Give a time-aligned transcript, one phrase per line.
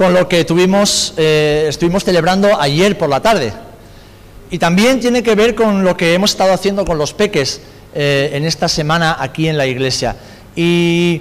[0.00, 3.52] con lo que tuvimos, eh, estuvimos celebrando ayer por la tarde.
[4.50, 7.60] Y también tiene que ver con lo que hemos estado haciendo con los peques
[7.94, 10.16] eh, en esta semana aquí en la iglesia.
[10.56, 11.20] Y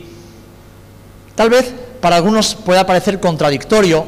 [1.36, 4.08] tal vez para algunos pueda parecer contradictorio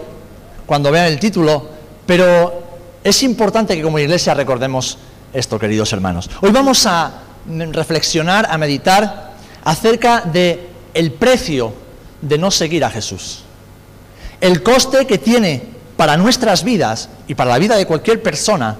[0.65, 1.67] cuando vean el título,
[2.05, 2.63] pero
[3.03, 4.97] es importante que como iglesia recordemos
[5.33, 6.29] esto, queridos hermanos.
[6.39, 9.33] Hoy vamos a reflexionar, a meditar
[9.65, 11.73] acerca de el precio
[12.21, 13.43] de no seguir a Jesús
[14.41, 15.63] el coste que tiene
[15.95, 18.77] para nuestras vidas y para la vida de cualquier persona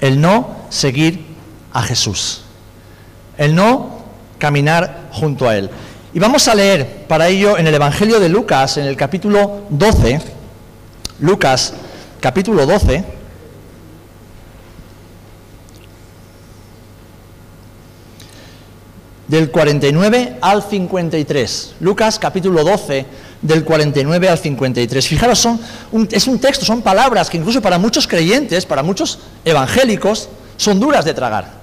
[0.00, 1.24] el no seguir
[1.72, 2.42] a Jesús,
[3.36, 4.04] el no
[4.38, 5.70] caminar junto a Él.
[6.12, 10.20] Y vamos a leer para ello en el Evangelio de Lucas, en el capítulo 12,
[11.20, 11.72] Lucas
[12.20, 13.04] capítulo 12,
[19.28, 21.74] del 49 al 53.
[21.80, 23.06] Lucas capítulo 12,
[23.42, 25.06] del 49 al 53.
[25.06, 25.60] Fijaros, son
[26.10, 31.04] es un texto, son palabras que incluso para muchos creyentes, para muchos evangélicos, son duras
[31.04, 31.58] de tragar.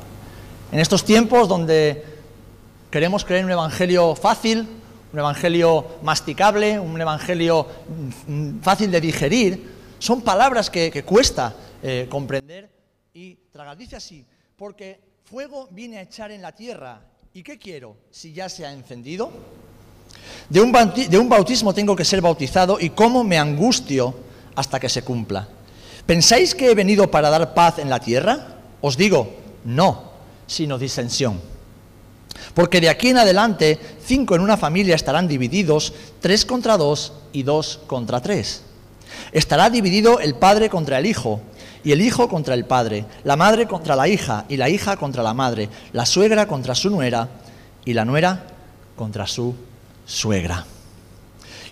[0.72, 2.04] En estos tiempos donde
[2.90, 4.68] queremos creer un evangelio fácil,
[5.12, 7.68] un evangelio masticable, un evangelio
[8.28, 12.70] mm, fácil de digerir, son palabras que, cuesta eh, comprender
[13.14, 13.78] y tragar.
[13.78, 17.02] Dice así, porque fuego viene a echar en la tierra,
[17.34, 19.32] ¿y qué quiero si ya se ha encendido?
[20.50, 24.14] De un, bautismo tengo que ser bautizado y cómo me angustio
[24.56, 25.48] hasta que se cumpla.
[26.06, 28.58] ¿Pensáis que he venido para dar paz en la tierra?
[28.82, 30.12] Os digo, no,
[30.46, 31.42] sino disensión.
[32.54, 37.44] Porque de aquí en adelante, cinco en una familia estarán divididos, tres contra dos y
[37.44, 38.62] dos contra tres.
[39.32, 41.42] Estará dividido el padre contra el hijo,
[41.84, 45.24] y el hijo contra el padre, la madre contra la hija, y la hija contra
[45.24, 47.30] la madre, la suegra contra su nuera,
[47.84, 48.48] y la nuera
[48.96, 49.56] contra su
[50.06, 50.66] suegra.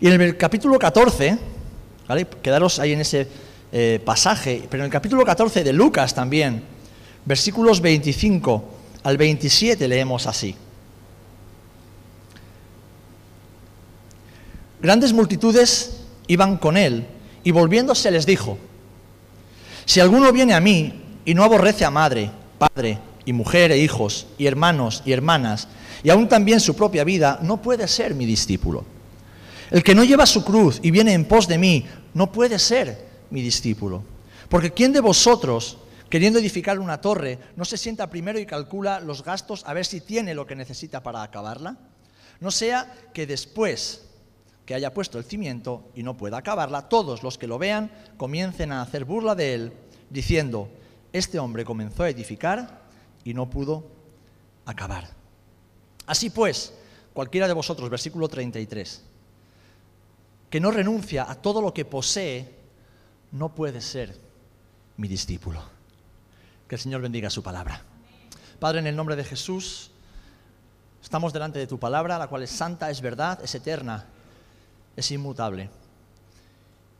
[0.01, 1.37] Y en el capítulo 14,
[2.07, 2.27] ¿vale?
[2.41, 3.27] quedaros ahí en ese
[3.71, 6.63] eh, pasaje, pero en el capítulo 14 de Lucas también,
[7.25, 8.63] versículos 25
[9.03, 10.55] al 27 leemos así.
[14.81, 17.05] Grandes multitudes iban con él
[17.43, 18.57] y volviéndose les dijo,
[19.85, 24.27] si alguno viene a mí y no aborrece a madre, padre y mujer e hijos
[24.37, 25.67] y hermanos y hermanas,
[26.03, 28.85] y aún también su propia vida, no puede ser mi discípulo.
[29.71, 33.05] El que no lleva su cruz y viene en pos de mí, no puede ser
[33.29, 34.03] mi discípulo.
[34.49, 35.77] Porque ¿quién de vosotros,
[36.09, 40.01] queriendo edificar una torre, no se sienta primero y calcula los gastos a ver si
[40.01, 41.77] tiene lo que necesita para acabarla?
[42.39, 44.05] No sea que después
[44.65, 48.71] que haya puesto el cimiento y no pueda acabarla, todos los que lo vean comiencen
[48.71, 49.73] a hacer burla de él,
[50.09, 50.69] diciendo,
[51.11, 52.82] este hombre comenzó a edificar
[53.23, 53.85] y no pudo
[54.65, 55.09] acabar.
[56.05, 56.73] Así pues,
[57.13, 59.03] cualquiera de vosotros, versículo 33,
[60.49, 62.53] que no renuncia a todo lo que posee,
[63.31, 64.17] no puede ser
[64.97, 65.61] mi discípulo.
[66.67, 67.81] Que el Señor bendiga su palabra.
[68.59, 69.91] Padre, en el nombre de Jesús,
[71.01, 74.05] estamos delante de tu palabra, la cual es santa, es verdad, es eterna,
[74.95, 75.69] es inmutable.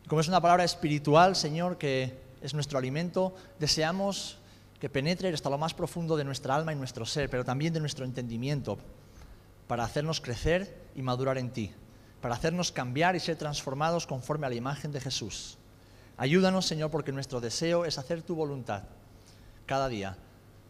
[0.08, 4.38] Como es una palabra espiritual, Señor, que es nuestro alimento, deseamos
[4.84, 7.80] que penetre hasta lo más profundo de nuestra alma y nuestro ser, pero también de
[7.80, 8.78] nuestro entendimiento,
[9.66, 11.72] para hacernos crecer y madurar en ti,
[12.20, 15.58] para hacernos cambiar y ser transformados conforme a la imagen de Jesús.
[16.18, 18.84] Ayúdanos, Señor, porque nuestro deseo es hacer tu voluntad
[19.66, 20.18] cada día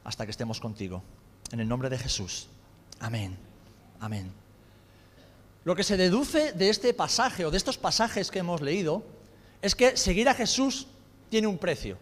[0.04, 1.02] hasta que estemos contigo.
[1.52, 2.50] En el nombre de Jesús.
[3.00, 3.36] Amén.
[4.00, 4.32] Amén.
[5.64, 9.04] Lo que se deduce de este pasaje o de estos pasajes que hemos leído
[9.64, 10.86] es que seguir a Jesús
[11.32, 11.98] tiene un precio.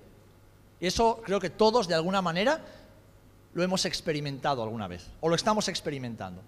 [0.82, 2.60] Eso creo que todos de alguna manera
[3.54, 6.42] lo hemos experimentado alguna vez, o lo estamos experimentando.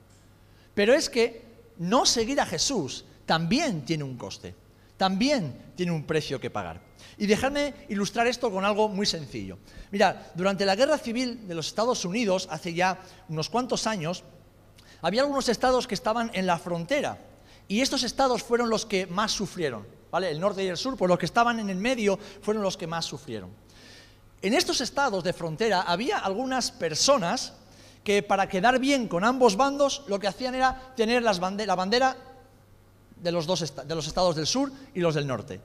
[0.73, 1.43] Pero es que
[1.77, 4.55] no seguir a Jesús también tiene un coste,
[4.97, 6.81] también tiene un precio que pagar.
[7.17, 9.57] Y dejadme ilustrar esto con algo muy sencillo.
[9.91, 12.99] Mira, durante la guerra civil de los Estados Unidos, hace ya
[13.29, 14.23] unos cuantos años,
[15.01, 17.19] había algunos estados que estaban en la frontera,
[17.67, 20.31] y estos estados fueron los que más sufrieron, ¿vale?
[20.31, 22.87] El norte y el sur, por los que estaban en el medio, fueron los que
[22.87, 23.49] más sufrieron.
[24.43, 27.53] En estos estados de frontera había algunas personas
[28.03, 32.17] que para quedar bien con ambos bandos lo que hacían era tener la bandera
[33.15, 35.61] de los, dos de los estados del sur y los del norte.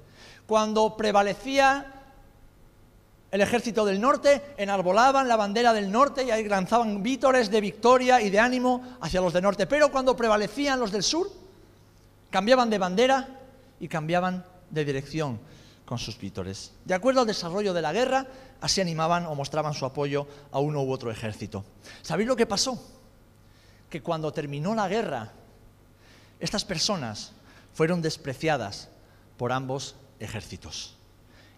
[0.46, 1.92] Cuando prevalecía
[3.32, 8.20] el ejército del norte, enarbolaban la bandera del norte y ahí lanzaban vítores de victoria
[8.20, 9.66] y de ánimo hacia los del norte.
[9.66, 11.28] Pero cuando prevalecían los del sur,
[12.30, 13.28] cambiaban de bandera
[13.80, 15.40] y cambiaban de dirección
[15.88, 16.18] con sus.
[16.84, 18.26] De acuerdo al desarrollo de la guerra,
[18.60, 21.64] así animaban o mostraban su apoyo a uno u otro ejército.
[22.02, 22.78] ¿Sabéis lo que pasó?
[23.88, 25.32] Que cuando terminó la guerra,
[26.40, 27.32] estas personas
[27.72, 28.90] fueron despreciadas
[29.38, 30.94] por ambos ejércitos.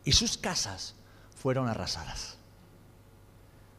[0.04, 0.94] Y sus casas
[1.34, 2.36] fueron arrasadas.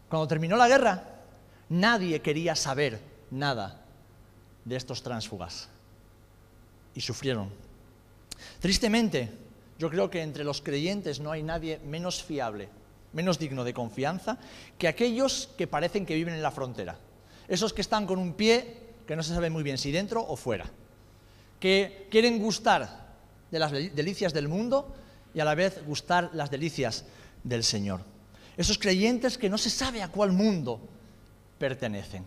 [0.10, 1.22] Cuando terminó la guerra,
[1.70, 3.00] nadie quería saber
[3.30, 3.86] nada
[4.66, 5.70] de estos tránsfugas.
[6.94, 7.50] Y sufrieron.
[8.60, 9.32] Tristemente,
[9.82, 12.70] yo creo que entre los creyentes no hay nadie menos fiable,
[13.14, 14.38] menos digno de confianza,
[14.78, 17.00] que aquellos que parecen que viven en la frontera.
[17.48, 20.36] Esos que están con un pie que no se sabe muy bien si dentro o
[20.36, 20.70] fuera.
[21.60, 23.16] Que quieren gustar
[23.50, 24.94] de las delicias del mundo
[25.34, 27.06] y a la vez gustar las delicias
[27.44, 28.02] del Señor.
[28.58, 30.80] Esos creyentes que no se sabe a cuál mundo
[31.58, 32.24] pertenecen.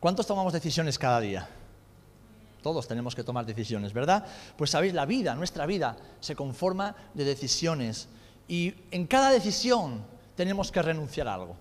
[0.00, 1.46] ¿Cuántos tomamos decisiones cada día?
[2.62, 4.26] Todos tenemos que tomar decisiones, ¿verdad?
[4.56, 8.08] Pues sabéis, la vida, nuestra vida, se conforma de decisiones.
[8.48, 10.04] Y en cada decisión
[10.36, 11.56] tenemos que renunciar a algo.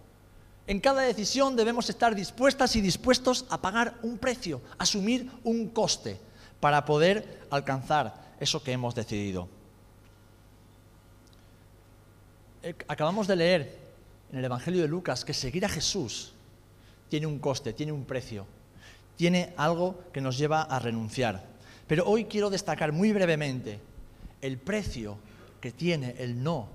[0.67, 6.19] En cada decisión debemos estar dispuestas y dispuestos a pagar un precio, asumir un coste
[6.59, 9.49] para poder alcanzar eso que hemos decidido.
[12.63, 13.79] Eh, acabamos de leer
[14.31, 16.33] en el Evangelio de Lucas que seguir a Jesús
[17.09, 18.45] tiene un coste, tiene un precio,
[19.21, 21.43] tiene algo que nos lleva a renunciar.
[21.85, 23.79] Pero hoy quiero destacar muy brevemente
[24.41, 25.15] el precio
[25.59, 26.67] que tiene el no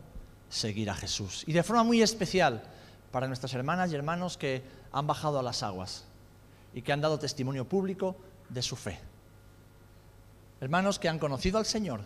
[0.49, 1.43] seguir a Jesús.
[1.49, 2.63] Y de forma muy especial
[3.11, 4.63] para nuestras hermanas y hermanos que
[4.93, 6.05] han bajado a las aguas
[6.73, 8.15] y que han dado testimonio público
[8.49, 9.01] de su fe.
[10.61, 12.03] Hermanos que han conocido al Señor,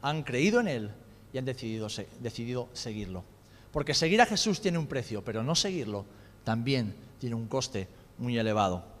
[0.00, 0.90] han creído en Él
[1.32, 3.24] y han decidido, seguirlo.
[3.72, 6.04] Porque seguir a Jesús tiene un precio, pero no seguirlo
[6.44, 8.94] también tiene un coste muy elevado.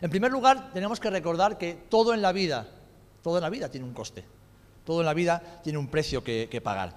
[0.00, 2.68] En primer lugar, tenemos que recordar que todo en la vida,
[3.22, 4.24] todo en la vida tiene un coste.
[4.84, 6.96] Todo en la vida tiene un precio que, que pagar.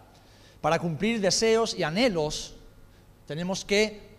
[0.61, 2.55] Para cumplir deseos y anhelos,
[3.27, 4.13] tenemos que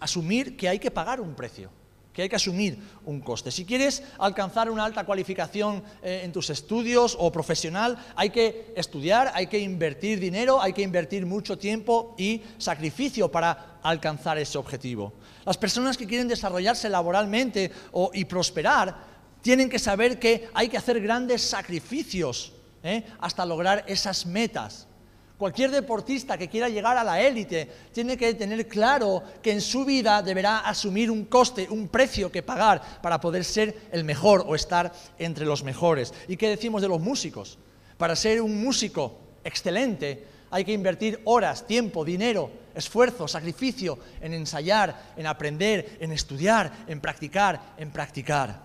[0.00, 1.70] asumir que hay que pagar un precio
[2.16, 3.50] que hay que asumir un coste.
[3.50, 9.32] Si quieres alcanzar una alta cualificación eh, en tus estudios o profesional, hay que estudiar,
[9.34, 15.12] hay que invertir dinero, hay que invertir mucho tiempo y sacrificio para alcanzar ese objetivo.
[15.44, 17.70] Las personas que quieren desarrollarse laboralmente
[18.14, 18.96] y prosperar
[19.42, 23.04] tienen que saber que hay que hacer grandes sacrificios ¿eh?
[23.20, 24.88] hasta lograr esas metas.
[25.38, 29.84] Cualquier deportista que quiera llegar a la élite tiene que tener claro que en su
[29.84, 34.54] vida deberá asumir un coste, un precio que pagar para poder ser el mejor o
[34.54, 36.14] estar entre los mejores.
[36.26, 37.58] ¿Y qué decimos de los músicos?
[37.98, 45.12] Para ser un músico excelente hay que invertir horas, tiempo, dinero, esfuerzo, sacrificio en ensayar,
[45.18, 48.64] en aprender, en estudiar, en practicar, en practicar.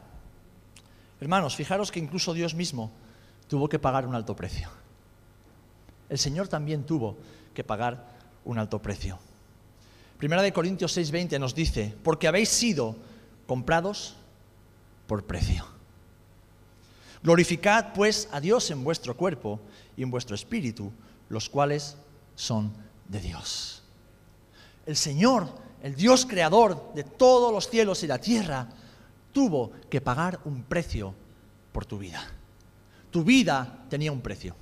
[1.19, 2.91] Hermanos, fijaros que incluso Dios mismo
[3.50, 4.81] tuvo que pagar un alto precio
[6.11, 7.17] el Señor también tuvo
[7.53, 8.05] que pagar
[8.43, 9.17] un alto precio.
[10.17, 12.97] Primera de Corintios 6:20 nos dice, porque habéis sido
[13.47, 14.17] comprados
[15.07, 15.65] por precio.
[17.23, 19.61] Glorificad pues a Dios en vuestro cuerpo
[19.95, 20.91] y en vuestro espíritu,
[21.29, 21.95] los cuales
[22.35, 22.73] son
[23.07, 23.81] de Dios.
[24.85, 25.47] El Señor,
[25.81, 28.67] el Dios creador de todos los cielos y la tierra,
[29.31, 31.15] tuvo que pagar un precio
[31.71, 32.21] por tu vida.
[33.11, 34.60] Tu vida tenía un precio.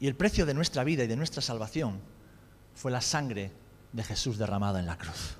[0.00, 2.00] Y el precio de nuestra vida y de nuestra salvación
[2.74, 3.50] fue la sangre
[3.92, 5.36] de Jesús derramada en la cruz.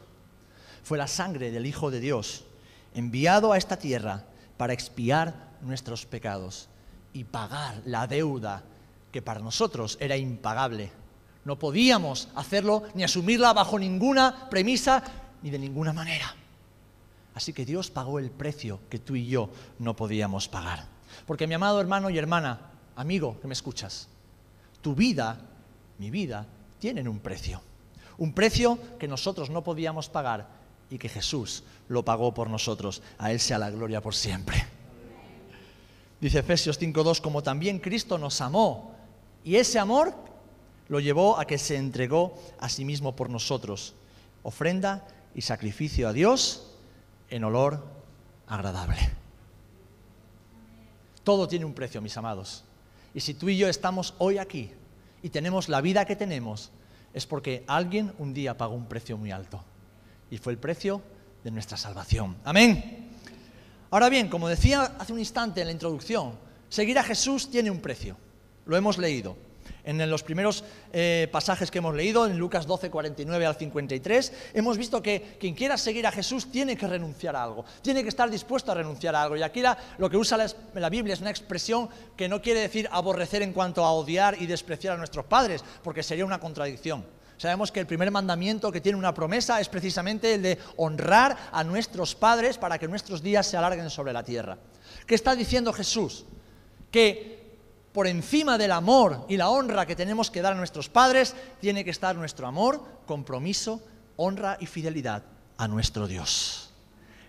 [0.82, 2.44] Fue la sangre del Hijo de Dios
[2.94, 4.24] enviado a esta tierra
[4.56, 6.68] para expiar nuestros pecados
[7.12, 8.64] y pagar la deuda
[9.12, 10.90] que para nosotros era impagable.
[11.44, 15.02] No podíamos hacerlo ni asumirla bajo ninguna premisa
[15.42, 16.34] ni de ninguna manera.
[17.34, 20.86] Así que Dios pagó el precio que tú y yo no podíamos pagar.
[21.26, 22.58] Porque mi amado hermano y hermana,
[22.96, 24.08] amigo que me escuchas,
[24.88, 25.38] tu vida,
[25.98, 26.46] mi vida,
[26.78, 27.60] tienen un precio.
[28.16, 30.48] Un precio que nosotros no podíamos pagar
[30.88, 33.02] y que Jesús lo pagó por nosotros.
[33.18, 34.64] A Él sea la gloria por siempre.
[36.22, 38.94] Dice Efesios 5.2, como también Cristo nos amó
[39.44, 40.14] y ese amor
[40.88, 43.94] lo llevó a que se entregó a sí mismo por nosotros.
[44.42, 46.72] Ofrenda y sacrificio a Dios
[47.28, 47.84] en olor
[48.46, 48.96] agradable.
[51.24, 52.64] Todo tiene un precio, mis amados.
[53.14, 54.70] Y si tú y yo estamos hoy aquí
[55.22, 56.70] y tenemos la vida que tenemos,
[57.14, 59.62] es porque alguien un día pagó un precio muy alto.
[60.30, 61.02] Y fue el precio
[61.42, 62.36] de nuestra salvación.
[62.44, 63.08] Amén.
[63.90, 66.32] Ahora bien, como decía hace un instante en la introducción,
[66.68, 68.16] seguir a Jesús tiene un precio.
[68.66, 69.36] Lo hemos leído
[69.84, 74.76] en los primeros eh, pasajes que hemos leído, en Lucas 12, 49 al 53, hemos
[74.76, 78.30] visto que quien quiera seguir a Jesús tiene que renunciar a algo, tiene que estar
[78.30, 79.36] dispuesto a renunciar a algo.
[79.36, 79.62] Y aquí
[79.98, 83.52] lo que usa la, la Biblia es una expresión que no quiere decir aborrecer en
[83.52, 87.04] cuanto a odiar y despreciar a nuestros padres, porque sería una contradicción.
[87.38, 91.62] Sabemos que el primer mandamiento que tiene una promesa es precisamente el de honrar a
[91.62, 94.58] nuestros padres para que nuestros días se alarguen sobre la tierra.
[95.06, 96.24] ¿Qué está diciendo Jesús?
[96.90, 97.37] Que
[97.92, 101.84] por encima del amor y la honra que tenemos que dar a nuestros padres, tiene
[101.84, 103.80] que estar nuestro amor, compromiso,
[104.16, 105.22] honra y fidelidad
[105.56, 106.70] a nuestro Dios.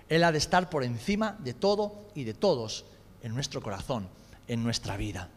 [0.10, 2.86] Él ha de estar por encima de todo y de todos
[3.22, 4.08] en nuestro corazón,
[4.48, 5.30] en nuestra vida.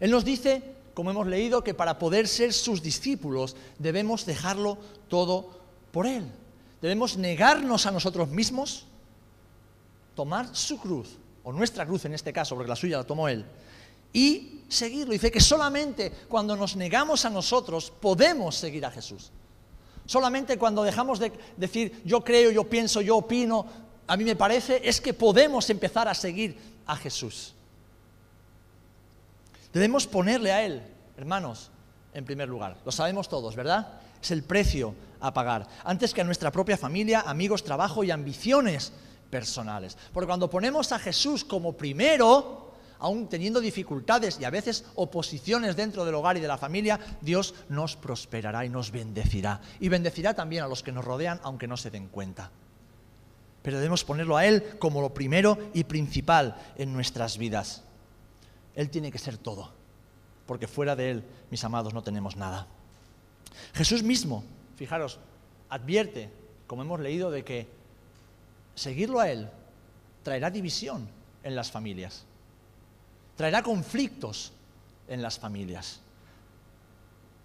[0.00, 0.62] Él nos dice
[0.94, 5.50] como hemos leído, que para poder ser sus discípulos debemos dejarlo todo
[5.90, 6.30] por Él.
[6.80, 8.86] Debemos negarnos a nosotros mismos,
[10.14, 13.44] tomar su cruz, o nuestra cruz en este caso, porque la suya la tomó Él,
[14.12, 15.12] y seguirlo.
[15.12, 19.30] Dice que solamente cuando nos negamos a nosotros podemos seguir a Jesús.
[20.06, 23.66] Solamente cuando dejamos de decir yo creo, yo pienso, yo opino,
[24.06, 27.54] a mí me parece, es que podemos empezar a seguir a Jesús.
[29.72, 30.82] Debemos ponerle a Él,
[31.16, 31.70] hermanos,
[32.12, 32.76] en primer lugar.
[32.84, 34.00] Lo sabemos todos, ¿verdad?
[34.20, 35.66] Es el precio a pagar.
[35.84, 38.92] Antes que a nuestra propia familia, amigos, trabajo y ambiciones
[39.30, 39.96] personales.
[40.12, 42.71] Porque cuando ponemos a Jesús como primero,
[43.02, 47.52] aún teniendo dificultades y a veces oposiciones dentro del hogar y de la familia, Dios
[47.68, 49.60] nos prosperará y nos bendecirá.
[49.80, 52.52] Y bendecirá también a los que nos rodean, aunque no se den cuenta.
[53.62, 57.82] Pero debemos ponerlo a Él como lo primero y principal en nuestras vidas.
[58.76, 59.72] Él tiene que ser todo,
[60.46, 62.68] porque fuera de Él, mis amados, no tenemos nada.
[63.74, 64.44] Jesús mismo,
[64.76, 65.18] fijaros,
[65.68, 66.30] advierte,
[66.68, 67.66] como hemos leído, de que
[68.76, 69.50] seguirlo a Él
[70.22, 71.08] traerá división
[71.42, 72.26] en las familias,
[73.42, 74.52] traerá conflictos
[75.08, 75.98] en las familias.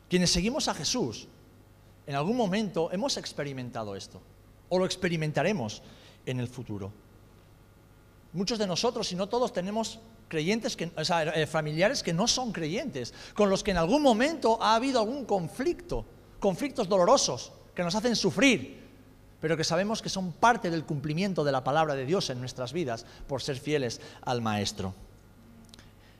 [0.07, 1.27] Quienes seguimos a Jesús,
[2.05, 4.21] en algún momento hemos experimentado esto,
[4.69, 5.81] o lo experimentaremos
[6.23, 6.91] en el futuro.
[8.33, 13.49] Muchos de nosotros, si no todos, tenemos creyentes eh, familiares que no son creyentes, con
[13.49, 16.05] los que en algún momento ha habido algún conflicto,
[16.39, 18.87] conflictos dolorosos que nos hacen sufrir,
[19.41, 22.71] pero que sabemos que son parte del cumplimiento de la palabra de Dios en nuestras
[22.71, 24.93] vidas por ser fieles al Maestro.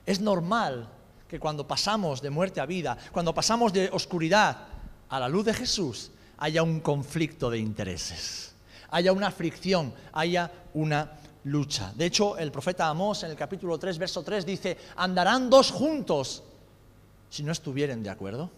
[0.08, 0.88] Es normal
[1.28, 4.58] que cuando pasamos de muerte a vida, cuando pasamos de oscuridad
[5.10, 8.56] a la luz de Jesús, haya un conflicto de intereses,
[8.90, 11.12] haya una fricción, haya una
[11.44, 11.92] lucha.
[11.94, 16.42] De hecho, el profeta Amós en el capítulo 3, verso 3 dice, andarán dos juntos
[17.30, 18.50] si no estuvieren de acuerdo.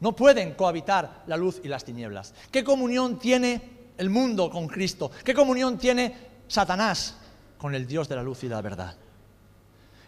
[0.00, 2.34] No pueden cohabitar la luz y las tinieblas.
[2.50, 5.12] ¿Qué comunión tiene el mundo con Cristo?
[5.24, 6.16] ¿Qué comunión tiene
[6.48, 7.18] Satanás
[7.56, 8.96] con el Dios de la luz y la verdad?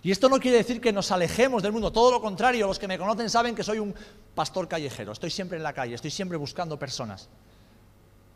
[0.04, 2.86] Y esto no quiere decir que nos alejemos del mundo, todo lo contrario, los que
[2.86, 3.94] me conocen saben que soy un
[4.34, 7.28] pastor callejero, estoy siempre en la calle, estoy siempre buscando personas.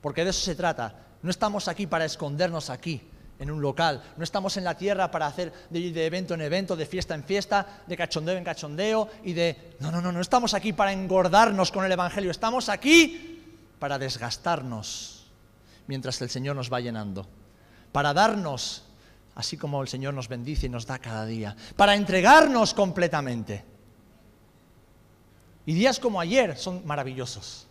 [0.01, 0.95] Porque de eso se trata.
[1.23, 3.03] No estamos aquí para escondernos aquí,
[3.39, 4.03] en un local.
[4.17, 7.83] No estamos en la tierra para hacer de, evento en evento, de fiesta en fiesta,
[7.87, 9.75] de cachondeo en cachondeo y de...
[9.81, 12.31] No, no, no, no estamos aquí para engordarnos con el Evangelio.
[12.31, 13.45] Estamos aquí
[13.79, 15.27] para desgastarnos
[15.87, 17.27] mientras el Señor nos va llenando.
[17.93, 18.85] Para darnos,
[19.39, 21.55] así como el Señor nos bendice y nos da cada día.
[21.77, 23.65] Para entregarnos completamente.
[25.65, 27.69] Y días como ayer son maravillosos.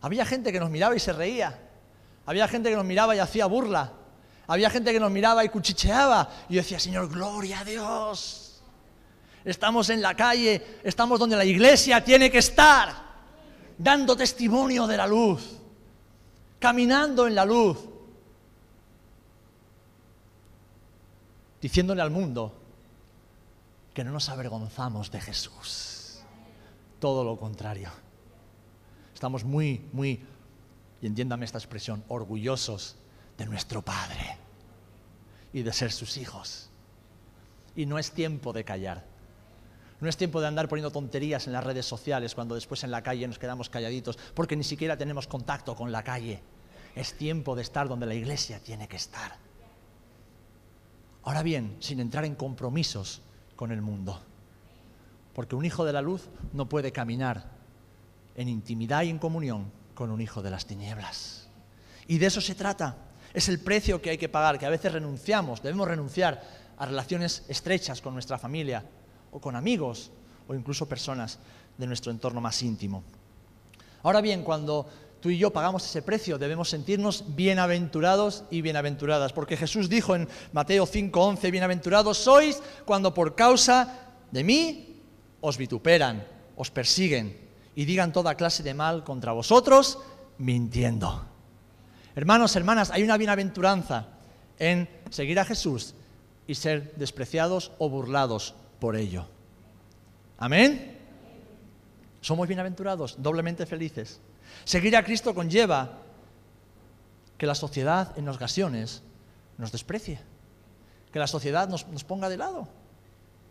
[0.00, 1.56] Había gente que nos miraba y se reía.
[2.26, 3.92] Había gente que nos miraba y hacía burla.
[4.48, 6.28] Había gente que nos miraba y cuchicheaba.
[6.48, 8.60] Y yo decía, Señor, gloria a Dios.
[9.44, 12.92] Estamos en la calle, estamos donde la iglesia tiene que estar,
[13.78, 15.60] dando testimonio de la luz,
[16.58, 17.89] caminando en la luz,
[21.60, 22.54] diciéndole al mundo
[23.94, 26.20] que no nos avergonzamos de Jesús.
[26.98, 27.90] Todo lo contrario.
[29.14, 30.24] Estamos muy, muy,
[31.02, 32.96] y entiéndame esta expresión, orgullosos
[33.36, 34.38] de nuestro Padre
[35.52, 36.70] y de ser sus hijos.
[37.74, 39.04] Y no es tiempo de callar.
[40.00, 43.02] No es tiempo de andar poniendo tonterías en las redes sociales cuando después en la
[43.02, 46.42] calle nos quedamos calladitos porque ni siquiera tenemos contacto con la calle.
[46.94, 49.49] Es tiempo de estar donde la iglesia tiene que estar.
[51.22, 53.22] Ahora bien, sin entrar en compromisos
[53.56, 54.20] con el mundo.
[55.34, 57.50] Porque un hijo de la luz no puede caminar
[58.36, 61.48] en intimidad y en comunión con un hijo de las tinieblas.
[62.08, 62.96] Y de eso se trata.
[63.34, 66.42] Es el precio que hay que pagar, que a veces renunciamos, debemos renunciar
[66.78, 68.84] a relaciones estrechas con nuestra familia
[69.30, 70.10] o con amigos
[70.48, 71.38] o incluso personas
[71.76, 73.04] de nuestro entorno más íntimo.
[74.02, 74.88] Ahora bien, cuando
[75.20, 80.28] tú y yo pagamos ese precio, debemos sentirnos bienaventurados y bienaventuradas, porque Jesús dijo en
[80.52, 85.02] Mateo 5:11, bienaventurados sois cuando por causa de mí
[85.40, 87.36] os vituperan, os persiguen
[87.74, 89.98] y digan toda clase de mal contra vosotros,
[90.38, 91.26] mintiendo.
[92.14, 94.08] Hermanos, hermanas, hay una bienaventuranza
[94.58, 95.94] en seguir a Jesús
[96.46, 99.26] y ser despreciados o burlados por ello.
[100.38, 100.98] Amén.
[102.20, 104.20] Somos bienaventurados, doblemente felices.
[104.64, 105.98] Seguir a Cristo conlleva
[107.38, 109.02] que la sociedad en ocasiones
[109.56, 110.20] nos desprecie,
[111.12, 112.68] que la sociedad nos, nos ponga de lado.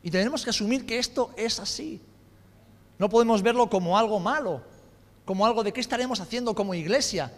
[0.03, 2.01] Y tenemos que asumir que esto es así.
[2.97, 4.61] No podemos verlo como algo malo,
[5.25, 7.31] como algo de qué estaremos haciendo como iglesia,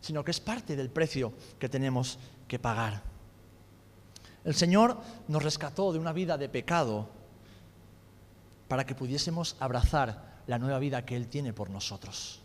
[0.00, 3.02] sino que es parte del precio que tenemos que pagar.
[4.44, 4.96] El Señor
[5.26, 7.08] nos rescató de una vida de pecado
[8.68, 12.40] para que pudiésemos abrazar la nueva vida que Él tiene por nosotros.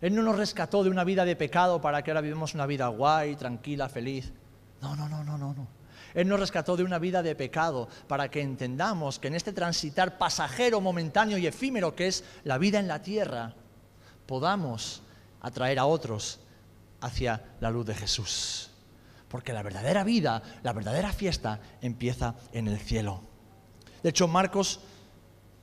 [0.00, 2.86] Él no nos rescató de una vida de pecado para que ahora vivamos una vida
[2.88, 4.32] guay, tranquila, feliz.
[4.80, 5.66] No, no, no, no, no, no.
[6.14, 10.16] Él nos rescató de una vida de pecado para que entendamos que en este transitar
[10.16, 13.54] pasajero, momentáneo y efímero que es la vida en la tierra,
[14.26, 15.02] podamos
[15.40, 16.38] atraer a otros
[17.00, 18.70] hacia la luz de Jesús.
[19.28, 23.22] Porque la verdadera vida, la verdadera fiesta empieza en el cielo.
[24.02, 24.80] De hecho, Marcos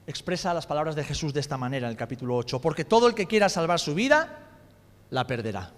[0.07, 2.59] expresa las palabras de Jesús de esta manera en el capítulo 8.
[2.59, 4.39] Porque todo el que quiera salvar su vida,
[5.09, 5.71] la perderá.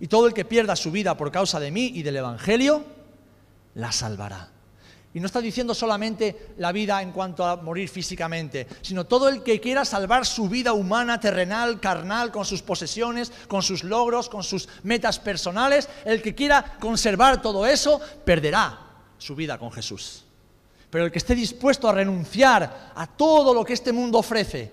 [0.00, 2.84] Y todo el que pierda su vida por causa de mí y del Evangelio,
[3.74, 4.50] la salvará.
[5.14, 9.42] Y no está diciendo solamente la vida en cuanto a morir físicamente, sino todo el
[9.42, 14.44] que quiera salvar su vida humana, terrenal, carnal, con sus posesiones, con sus logros, con
[14.44, 18.78] sus metas personales, el que quiera conservar todo eso, perderá
[19.16, 20.27] su vida con Jesús.
[20.90, 24.72] Pero el que esté dispuesto a renunciar a todo lo que este mundo ofrece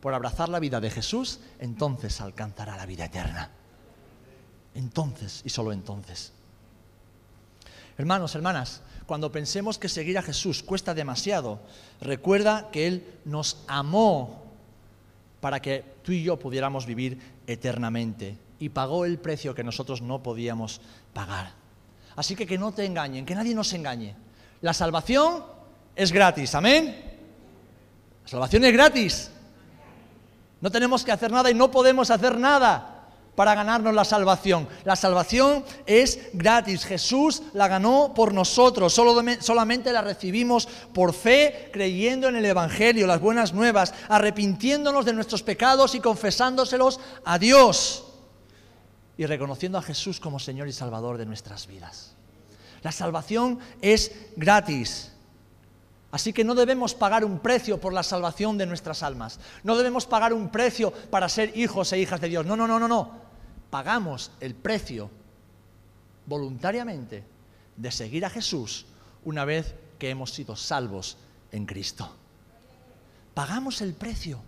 [0.00, 3.50] por abrazar la vida de Jesús, entonces alcanzará la vida eterna.
[4.74, 6.32] Entonces y solo entonces.
[7.98, 11.60] Hermanos, hermanas, cuando pensemos que seguir a Jesús cuesta demasiado,
[12.00, 14.42] recuerda que Él nos amó
[15.40, 20.22] para que tú y yo pudiéramos vivir eternamente y pagó el precio que nosotros no
[20.22, 20.80] podíamos
[21.12, 21.52] pagar.
[22.16, 24.14] Así que que no te engañen, que nadie nos engañe.
[24.62, 25.44] La salvación
[25.94, 27.18] es gratis, amén.
[28.22, 29.30] La salvación es gratis.
[30.60, 32.92] No tenemos que hacer nada y no podemos hacer nada
[33.34, 34.68] para ganarnos la salvación.
[34.84, 36.84] La salvación es gratis.
[36.84, 38.94] Jesús la ganó por nosotros.
[38.94, 45.42] solamente la recibimos por fe, creyendo en el Evangelio, las buenas nuevas, arrepintiéndonos de nuestros
[45.42, 48.04] pecados y confesándoselos a Dios.
[49.18, 52.14] Y reconociendo a Jesús como Señor y Salvador de nuestras vidas.
[52.82, 55.12] La salvación es gratis.
[56.10, 59.40] Así que no debemos pagar un precio por la salvación de nuestras almas.
[59.62, 62.44] No debemos pagar un precio para ser hijos e hijas de Dios.
[62.44, 63.10] No, no, no, no, no.
[63.70, 65.10] Pagamos el precio
[66.26, 67.24] voluntariamente
[67.76, 68.86] de seguir a Jesús
[69.24, 71.16] una vez que hemos sido salvos
[71.50, 72.12] en Cristo.
[73.32, 74.40] Pagamos el precio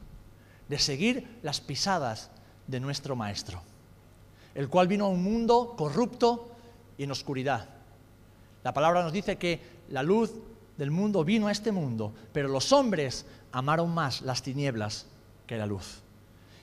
[0.69, 2.31] de seguir las pisadas
[2.67, 3.63] de nuestro Maestro,
[4.55, 6.51] el cual vino a un mundo corrupto
[6.99, 7.74] y en oscuridad.
[8.65, 10.33] La palabra nos dice que la luz
[10.77, 15.07] del mundo vino a este mundo, pero los hombres amaron más las tinieblas
[15.47, 16.03] que la luz.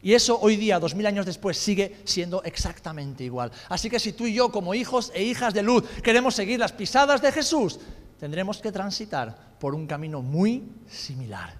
[0.03, 3.51] Y eso hoy día, dos mil años después, sigue siendo exactamente igual.
[3.69, 6.71] Así que si tú y yo, como hijos e hijas de luz, queremos seguir las
[6.71, 7.79] pisadas de Jesús,
[8.19, 11.53] tendremos que transitar por un camino muy similar.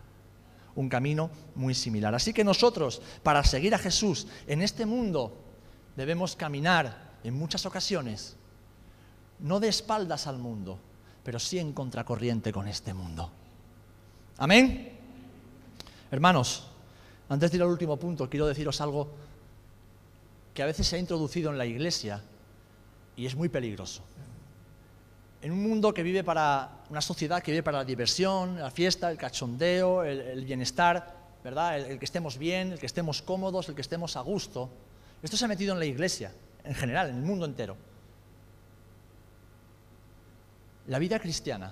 [0.74, 2.16] Un camino muy similar.
[2.16, 5.38] Así que nosotros, para seguir a Jesús en este mundo,
[5.96, 8.38] debemos caminar en muchas ocasiones,
[9.42, 10.80] no de espaldas al mundo,
[11.24, 13.30] pero sí en contracorriente con este mundo.
[14.38, 14.98] Amén.
[16.10, 16.68] Hermanos,
[17.30, 19.10] antes de ir al último punto, quiero deciros algo
[20.54, 22.22] que a veces se ha introducido en la iglesia
[23.16, 24.04] y es muy peligroso.
[25.42, 29.10] En un mundo que vive para, una sociedad que vive para la diversión, la fiesta,
[29.10, 31.80] el cachondeo, el, bienestar, ¿verdad?
[31.80, 34.70] el que estemos bien, el que estemos cómodos, el que estemos a gusto,
[35.24, 36.32] esto se ha metido en la iglesia,
[36.64, 37.76] en general, en el mundo entero.
[40.92, 41.72] La vida cristiana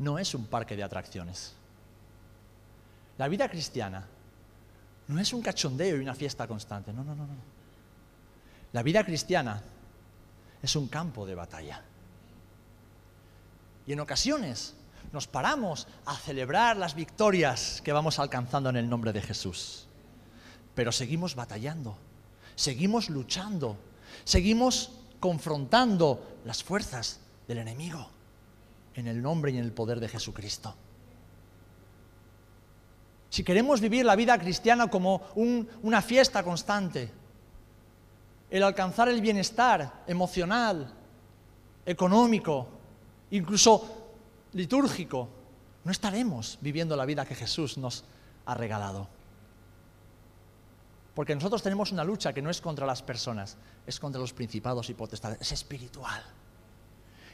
[0.00, 1.52] no es un parque de atracciones.
[3.16, 4.04] La vida cristiana
[5.06, 6.92] no es un cachondeo y una fiesta constante.
[6.92, 7.34] No, no, no, no.
[8.72, 9.62] La vida cristiana
[10.60, 11.80] es un campo de batalla.
[13.86, 14.74] Y en ocasiones
[15.12, 19.86] nos paramos a celebrar las victorias que vamos alcanzando en el nombre de Jesús.
[20.74, 21.96] Pero seguimos batallando,
[22.56, 23.76] seguimos luchando,
[24.24, 28.08] seguimos confrontando las fuerzas del enemigo
[28.94, 30.74] en el nombre y en el poder de Jesucristo.
[33.30, 37.10] Si queremos vivir la vida cristiana como una fiesta constante,
[38.50, 40.92] el alcanzar el bienestar emocional,
[41.84, 42.68] económico,
[43.30, 44.12] incluso
[44.54, 45.28] litúrgico,
[45.84, 48.04] no estaremos viviendo la vida que Jesús nos
[48.46, 49.08] ha regalado.
[51.14, 53.56] Porque nosotros tenemos una lucha que no es contra las personas,
[53.86, 56.22] es contra los principados y potestades, es espiritual.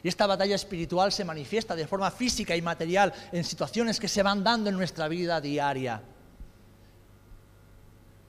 [0.04, 4.22] Y esta batalla espiritual se manifiesta de forma física y material en situaciones que se
[4.22, 6.02] van dando en nuestra vida diaria.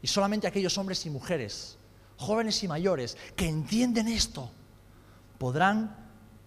[0.02, 1.78] Y solamente aquellos hombres y mujeres,
[2.16, 4.50] jóvenes y mayores, que entienden esto,
[5.38, 5.94] podrán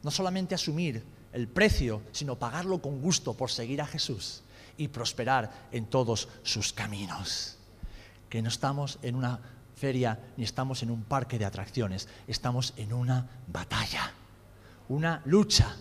[0.02, 4.40] no solamente asumir el precio, sino pagarlo con gusto por seguir a Jesús
[4.78, 7.58] y prosperar en todos sus caminos.
[8.30, 9.40] Que no estamos en una
[9.76, 14.14] feria ni estamos en un parque de atracciones, estamos en una batalla
[14.88, 15.76] una lucha,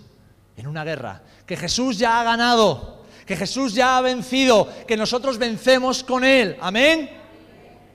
[0.56, 5.38] en una guerra, que Jesús ya ha ganado, que Jesús ya ha vencido, que nosotros
[5.38, 6.58] vencemos con Él.
[6.62, 7.10] Amén.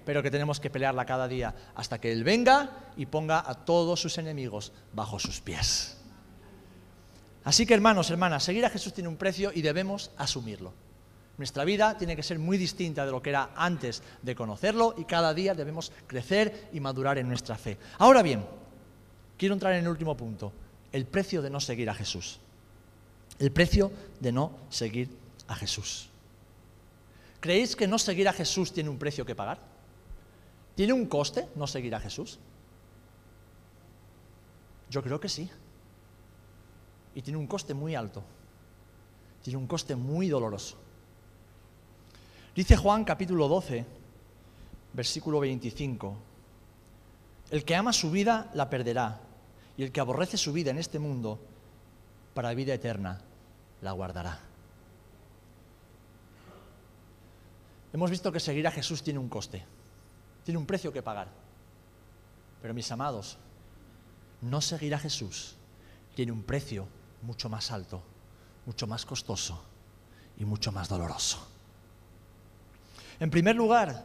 [0.04, 4.00] Pero que tenemos que pelearla cada día hasta que Él venga y ponga a todos
[4.00, 5.96] sus enemigos bajo sus pies.
[7.44, 10.72] Así que hermanos, hermanas, seguir a Jesús tiene un precio y debemos asumirlo.
[11.38, 15.04] Nuestra vida tiene que ser muy distinta de lo que era antes de conocerlo y
[15.04, 17.78] cada día debemos crecer y madurar en nuestra fe.
[17.98, 18.44] Ahora bien,
[19.36, 20.52] quiero entrar en el último punto
[20.92, 22.38] el precio de no seguir a Jesús.
[23.38, 25.08] El precio de no seguir
[25.48, 26.08] a Jesús.
[27.40, 29.58] ¿Creéis que no seguir a Jesús tiene un precio que pagar?
[30.74, 32.38] ¿Tiene un coste no seguir a Jesús?
[34.90, 35.50] Yo creo que sí.
[37.14, 38.22] Y tiene un coste muy alto.
[39.42, 40.76] Tiene un coste muy doloroso.
[42.54, 43.84] Dice Juan capítulo 12,
[44.92, 46.16] versículo 25.
[47.50, 49.20] El que ama su vida la perderá
[49.76, 51.38] y el que aborrece su vida en este mundo,
[52.34, 53.20] para vida eterna
[53.80, 54.40] la guardará.
[57.92, 59.64] Hemos visto que seguir a Jesús tiene un coste,
[60.44, 61.28] tiene un precio que pagar.
[62.62, 63.36] Pero mis amados,
[64.40, 65.56] no seguir a Jesús
[66.14, 66.86] tiene un precio
[67.22, 68.02] mucho más alto,
[68.66, 69.62] mucho más costoso
[70.38, 71.46] y mucho más doloroso.
[73.20, 74.04] En primer lugar,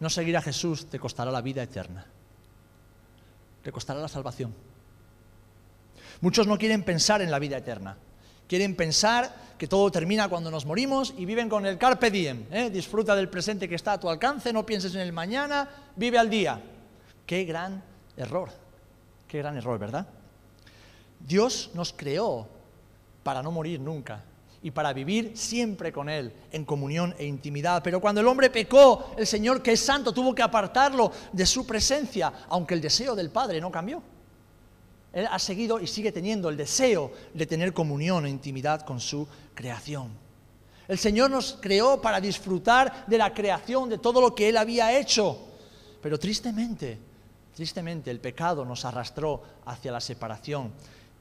[0.00, 2.06] no seguir a Jesús te costará la vida eterna,
[3.62, 4.54] te costará la salvación.
[6.20, 7.96] Muchos no quieren pensar en la vida eterna.
[8.46, 12.46] Quieren pensar que todo termina cuando nos morimos y viven con el carpe diem.
[12.50, 12.70] ¿eh?
[12.70, 16.28] Disfruta del presente que está a tu alcance, no pienses en el mañana, vive al
[16.28, 16.60] día.
[17.24, 17.82] Qué gran
[18.16, 18.50] error,
[19.28, 20.06] qué gran error, ¿verdad?
[21.20, 22.48] Dios nos creó
[23.22, 24.24] para no morir nunca
[24.62, 27.82] y para vivir siempre con Él, en comunión e intimidad.
[27.82, 31.66] Pero cuando el hombre pecó, el Señor, que es santo, tuvo que apartarlo de su
[31.66, 34.02] presencia, aunque el deseo del Padre no cambió.
[35.12, 39.26] Él ha seguido y sigue teniendo el deseo de tener comunión e intimidad con su
[39.54, 40.08] creación.
[40.86, 44.98] El Señor nos creó para disfrutar de la creación, de todo lo que Él había
[44.98, 45.38] hecho.
[46.02, 46.98] Pero tristemente,
[47.54, 50.72] tristemente el pecado nos arrastró hacia la separación,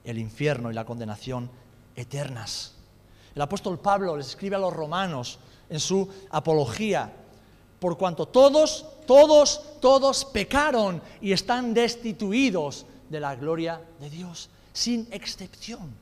[0.03, 1.49] el infierno y la condenación
[1.95, 2.73] eternas.
[3.35, 7.13] El apóstol Pablo les escribe a los romanos en su apología,
[7.79, 15.07] por cuanto todos, todos, todos pecaron y están destituidos de la gloria de Dios, sin
[15.11, 15.93] excepción.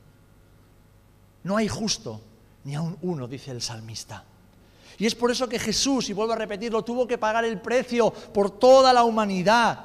[1.44, 2.20] No hay justo,
[2.64, 4.24] ni aun uno, dice el salmista.
[4.98, 8.10] Y es por eso que Jesús, y vuelvo a repetirlo, tuvo que pagar el precio
[8.10, 9.84] por toda la humanidad.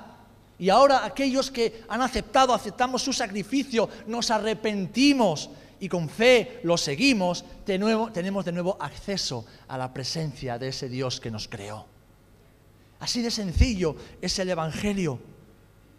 [0.58, 6.78] Y ahora aquellos que han aceptado, aceptamos su sacrificio, nos arrepentimos y con fe lo
[6.78, 11.48] seguimos, de nuevo, tenemos de nuevo acceso a la presencia de ese Dios que nos
[11.48, 11.86] creó.
[13.00, 15.20] Así de sencillo es el Evangelio.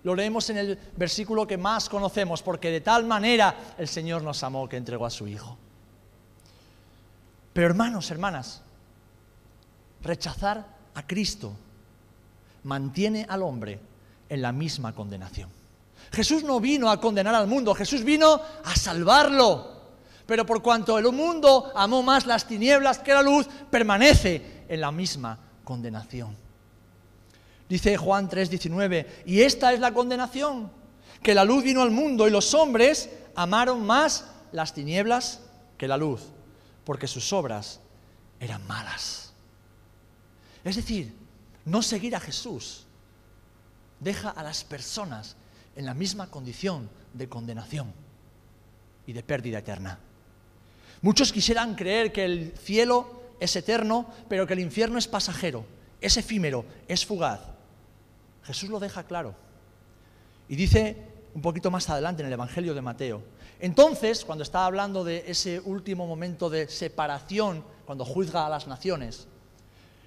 [0.05, 4.43] Lo leemos en el versículo que más conocemos, porque de tal manera el Señor nos
[4.43, 5.57] amó que entregó a su Hijo.
[7.55, 8.63] Pero hermanos, hermanas,
[10.03, 11.55] rechazar a Cristo
[12.65, 13.81] mantiene al hombre
[14.29, 15.49] en la misma condenación.
[16.13, 19.73] Jesús no vino a condenar al mundo, Jesús vino a salvarlo.
[20.27, 24.93] Pero por cuanto el mundo amó más las tinieblas que la luz, permanece en la
[24.93, 26.44] misma condenación.
[27.69, 30.71] Dice Juan 3:19, y esta es la condenación,
[31.23, 35.41] que la luz vino al mundo y los hombres amaron más las tinieblas
[35.79, 36.23] que la luz,
[36.85, 37.81] porque sus obras
[38.39, 39.33] eran malas.
[40.63, 41.15] Es decir,
[41.65, 42.87] no seguir a Jesús
[44.01, 45.37] deja a las personas
[45.77, 47.93] en la misma condición de condenación
[49.07, 49.99] y de pérdida eterna.
[51.01, 55.65] Muchos quisieran creer que el cielo es eterno, pero que el infierno es pasajero,
[56.01, 57.54] es efímero, es fugaz.
[58.45, 59.35] Jesús lo deja claro.
[60.49, 60.97] Y dice
[61.35, 63.23] un poquito más adelante en el Evangelio de Mateo.
[63.61, 69.27] Entonces, cuando está hablando de ese último momento de separación, cuando juzga a las naciones,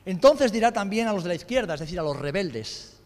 [0.05, 2.97] entonces dirá también a los de la izquierda, es decir, a los rebeldes,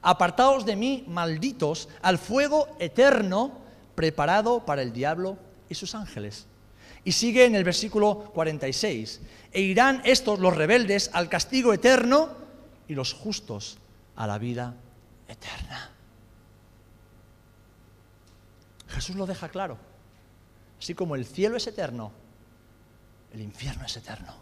[0.00, 3.58] apartaos de mí, malditos, al fuego eterno
[3.94, 5.36] preparado para el diablo
[5.68, 6.46] y sus ángeles.
[7.04, 9.20] Y sigue en el versículo 46,
[9.52, 12.30] e irán estos, los rebeldes, al castigo eterno
[12.88, 13.78] y los justos
[14.20, 14.74] a la vida
[15.28, 15.88] eterna.
[18.88, 19.78] Jesús lo deja claro.
[20.78, 22.12] Así como el cielo es eterno,
[23.32, 24.34] el infierno es eterno.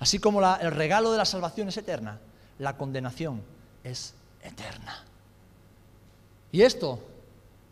[0.00, 2.18] Así como el regalo de la salvación es eterna,
[2.58, 3.44] la condenación
[3.84, 5.04] es eterna.
[6.50, 7.00] Y esto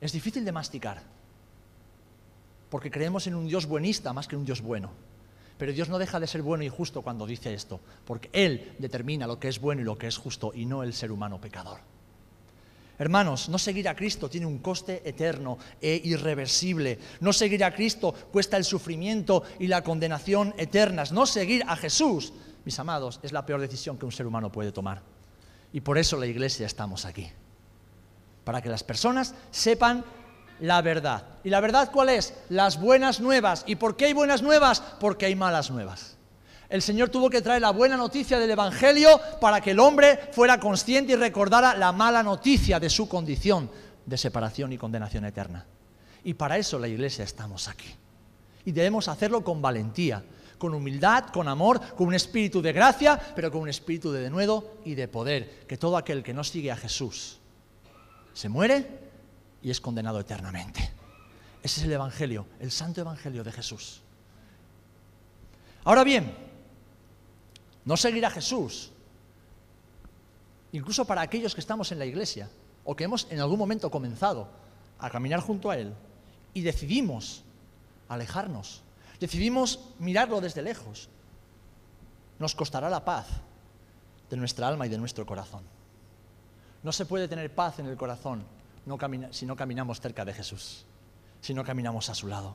[0.00, 1.02] es difícil de masticar,
[2.70, 4.92] porque creemos en un Dios buenista más que un Dios bueno.
[5.58, 9.26] Pero Dios no deja de ser bueno y justo cuando dice esto, porque Él determina
[9.26, 11.78] lo que es bueno y lo que es justo, y no el ser humano pecador.
[12.98, 16.98] Hermanos, no seguir a Cristo tiene un coste eterno e irreversible.
[17.20, 21.12] No seguir a Cristo cuesta el sufrimiento y la condenación eternas.
[21.12, 22.32] No seguir a Jesús,
[22.64, 25.02] mis amados, es la peor decisión que un ser humano puede tomar.
[25.72, 27.28] Y por eso la iglesia estamos aquí.
[28.44, 30.04] Para que las personas sepan
[30.60, 31.24] la verdad.
[31.44, 32.34] ¿Y la verdad cuál es?
[32.48, 33.64] Las buenas nuevas.
[33.66, 34.82] ¿Y por qué hay buenas nuevas?
[35.00, 36.16] Porque hay malas nuevas.
[36.68, 40.58] El Señor tuvo que traer la buena noticia del Evangelio para que el hombre fuera
[40.58, 43.70] consciente y recordara la mala noticia de su condición
[44.04, 45.64] de separación y condenación eterna.
[46.24, 47.88] Y para eso la iglesia estamos aquí.
[48.64, 50.24] Y debemos hacerlo con valentía,
[50.58, 54.78] con humildad, con amor, con un espíritu de gracia, pero con un espíritu de denuedo
[54.84, 57.38] y de poder, que todo aquel que no sigue a Jesús
[58.36, 59.05] se muere
[59.66, 60.92] y es condenado eternamente.
[61.60, 64.00] Ese es el Evangelio, el santo Evangelio de Jesús.
[65.82, 66.32] Ahora bien,
[67.84, 68.92] no seguir a Jesús,
[70.70, 72.48] incluso para aquellos que estamos en la iglesia
[72.84, 74.46] o que hemos en algún momento comenzado
[75.00, 75.92] a caminar junto a Él
[76.54, 77.42] y decidimos
[78.08, 78.82] alejarnos,
[79.18, 81.08] decidimos mirarlo desde lejos,
[82.38, 83.26] nos costará la paz
[84.30, 85.64] de nuestra alma y de nuestro corazón.
[86.84, 88.54] No se puede tener paz en el corazón
[89.30, 90.84] si no caminamos cerca de Jesús,
[91.40, 92.54] si no caminamos a su lado.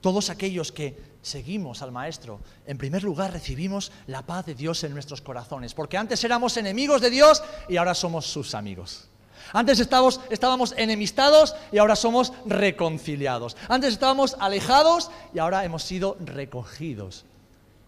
[0.00, 4.92] Todos aquellos que seguimos al Maestro, en primer lugar recibimos la paz de Dios en
[4.92, 9.08] nuestros corazones, porque antes éramos enemigos de Dios y ahora somos sus amigos.
[9.52, 13.56] Antes estábamos, enemistados y ahora somos reconciliados.
[13.68, 17.24] Antes estábamos alejados y ahora hemos sido recogidos.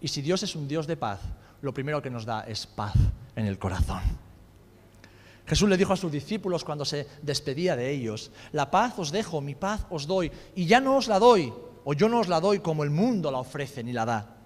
[0.00, 1.20] Y si Dios es un Dios de paz,
[1.62, 2.94] lo primero que nos da es paz
[3.36, 4.02] en el corazón.
[5.46, 9.40] Jesús le dijo a sus discípulos cuando se despedía de ellos, la paz os dejo,
[9.40, 11.52] mi paz os doy, y ya no os la doy
[11.84, 14.36] o yo no os la doy como el mundo la ofrece ni la da.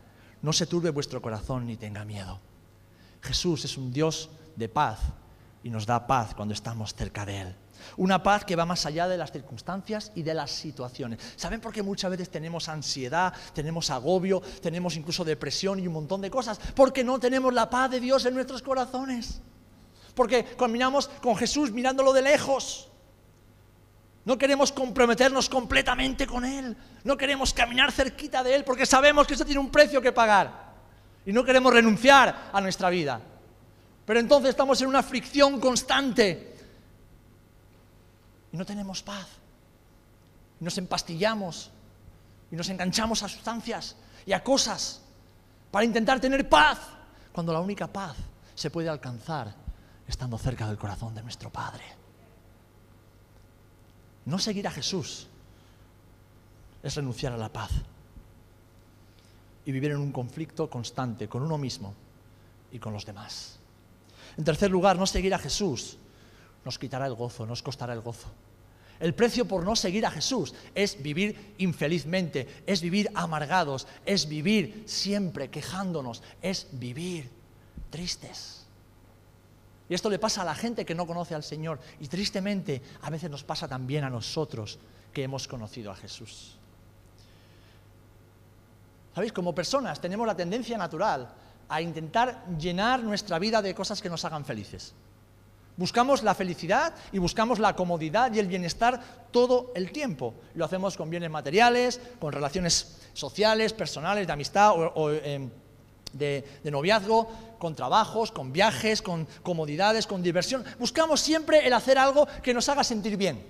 [0.42, 2.40] No se turbe vuestro corazón ni tenga miedo.
[3.22, 4.98] Jesús es un Dios de paz
[5.62, 7.54] y nos da paz cuando estamos cerca de Él.
[7.96, 11.20] Una paz que va más allá de las circunstancias y de las situaciones.
[11.36, 16.20] ¿Saben por qué muchas veces tenemos ansiedad, tenemos agobio, tenemos incluso depresión y un montón
[16.20, 16.58] de cosas?
[16.74, 19.40] Porque no tenemos la paz de Dios en nuestros corazones.
[20.18, 22.88] Porque caminamos con Jesús mirándolo de lejos.
[24.24, 26.76] No queremos comprometernos completamente con Él.
[27.04, 30.74] No queremos caminar cerquita de Él porque sabemos que eso tiene un precio que pagar.
[31.24, 33.20] Y no queremos renunciar a nuestra vida.
[34.04, 36.56] Pero entonces estamos en una fricción constante.
[38.52, 39.28] Y no tenemos paz.
[40.60, 41.70] Y nos empastillamos.
[42.50, 43.94] Y nos enganchamos a sustancias
[44.26, 45.00] y a cosas
[45.70, 46.80] para intentar tener paz.
[47.30, 48.16] Cuando la única paz
[48.56, 49.67] se puede alcanzar
[50.08, 51.84] estando cerca del corazón de nuestro Padre.
[54.24, 55.28] No seguir a Jesús
[56.82, 57.70] es renunciar a la paz
[59.64, 61.94] y vivir en un conflicto constante con uno mismo
[62.72, 63.58] y con los demás.
[64.36, 65.98] En tercer lugar, no seguir a Jesús
[66.64, 68.28] nos quitará el gozo, nos costará el gozo.
[69.00, 74.82] El precio por no seguir a Jesús es vivir infelizmente, es vivir amargados, es vivir
[74.86, 77.30] siempre quejándonos, es vivir
[77.90, 78.66] tristes.
[79.88, 81.80] Y esto le pasa a la gente que no conoce al Señor.
[82.00, 84.78] Y tristemente a veces nos pasa también a nosotros
[85.12, 86.56] que hemos conocido a Jesús.
[89.14, 89.32] ¿Sabéis?
[89.32, 91.28] Como personas tenemos la tendencia natural
[91.68, 94.94] a intentar llenar nuestra vida de cosas que nos hagan felices.
[95.76, 100.34] Buscamos la felicidad y buscamos la comodidad y el bienestar todo el tiempo.
[100.54, 105.48] Lo hacemos con bienes materiales, con relaciones sociales, personales, de amistad o, em,
[106.18, 110.64] de, noviazgo, con trabajos, con viajes, con comodidades, con diversión.
[110.78, 113.44] Buscamos siempre el hacer algo que nos haga sentir bien.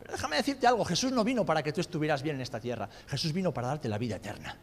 [0.00, 2.88] Pero déjame decirte algo, Jesús no vino para que tú estuvieras bien en esta tierra,
[3.06, 4.56] Jesús vino para darte la vida eterna.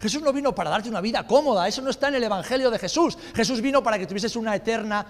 [0.00, 2.78] Jesús no vino para darte una vida cómoda, eso no está en el Evangelio de
[2.78, 3.16] Jesús.
[3.34, 5.06] Jesús vino para que tuvieses una eterna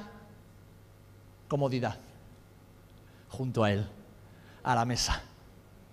[1.48, 1.96] comodidad
[3.28, 3.86] junto a Él,
[4.62, 5.22] a la mesa,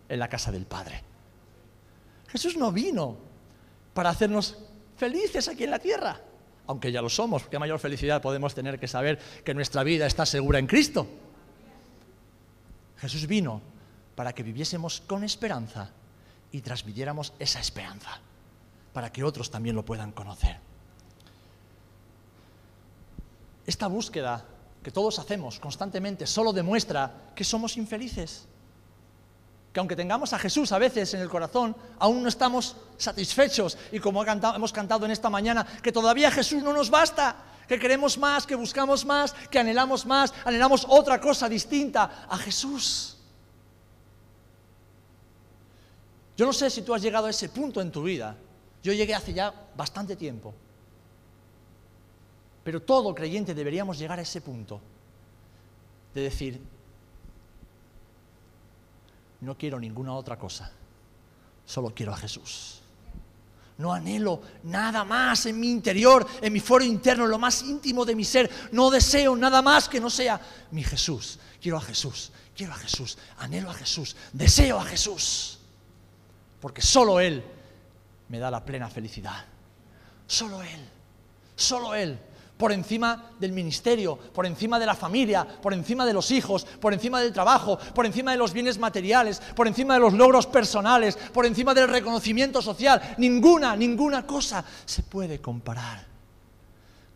[0.08, 1.04] en la casa del Padre.
[2.28, 3.18] Jesús no vino
[3.94, 4.58] para hacernos
[5.02, 6.22] felices aquí en la tierra.
[6.68, 10.28] Aunque ya lo somos, qué mayor felicidad podemos tener que saber que nuestra vida está
[10.28, 11.08] segura en Cristo.
[12.98, 13.64] Jesús vino
[14.14, 15.90] para que viviésemos con esperanza
[16.52, 18.20] y transmitiéramos esa esperanza,
[18.94, 20.60] para que otros también lo puedan conocer.
[23.66, 24.46] Esta búsqueda
[24.84, 28.48] que todos hacemos constantemente solo demuestra que somos infelices.
[29.72, 33.78] Que aunque tengamos a Jesús a veces en el corazón, aún no estamos satisfechos.
[33.92, 37.36] Y como hemos cantado en esta mañana, que todavía Jesús no nos basta,
[37.68, 43.18] que queremos más, que buscamos más, que anhelamos más, anhelamos otra cosa distinta a Jesús.
[46.36, 48.36] Yo no sé si tú has llegado a ese punto en tu vida.
[48.84, 50.54] Yo llegué hace ya bastante tiempo.
[52.64, 54.82] Pero todo creyente deberíamos llegar a ese punto
[56.14, 56.62] de decir,
[59.42, 60.72] no quiero ninguna otra cosa,
[61.66, 62.82] solo quiero a Jesús.
[63.78, 68.06] No anhelo nada más en mi interior, en mi foro interno, en lo más íntimo
[68.06, 68.50] de mi ser.
[68.72, 71.40] No deseo nada más que no sea mi Jesús.
[71.60, 75.60] Quiero a Jesús, quiero a Jesús, anhelo a Jesús, deseo a Jesús.
[76.60, 77.44] Porque solo Él
[78.30, 79.46] me da la plena felicidad.
[80.28, 80.88] Solo Él,
[81.56, 82.20] solo Él
[82.62, 86.94] por encima del ministerio, por encima de la familia, por encima de los hijos, por
[86.94, 91.16] encima del trabajo, por encima de los bienes materiales, por encima de los logros personales,
[91.34, 93.16] por encima del reconocimiento social.
[93.18, 96.06] Ninguna, ninguna cosa se puede comparar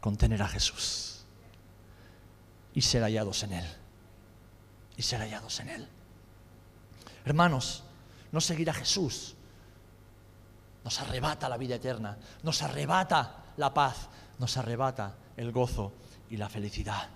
[0.01, 1.23] con tener a Jesús
[2.73, 3.65] y ser hallados en Él.
[4.97, 5.87] Y ser hallados en Él.
[7.23, 7.83] Hermanos,
[8.31, 9.35] no seguir a Jesús
[10.83, 14.07] nos arrebata la vida eterna, nos arrebata la paz,
[14.39, 15.91] nos arrebata el gozo
[16.29, 17.09] y la felicidad.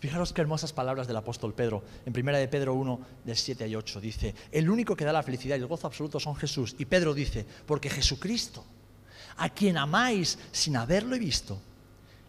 [0.00, 1.82] Fijaros qué hermosas palabras del apóstol Pedro.
[2.04, 5.22] En 1 de Pedro 1, del 7 y 8 dice, el único que da la
[5.22, 6.76] felicidad y el gozo absoluto son Jesús.
[6.78, 8.62] Y Pedro dice, porque Jesucristo,
[9.38, 11.58] a quien amáis sin haberlo visto,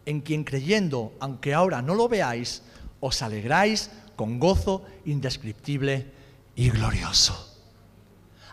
[0.06, 2.62] en quien creyendo, aunque ahora no lo veáis,
[3.02, 6.12] os alegráis con gozo indescriptible
[6.56, 7.58] y glorioso.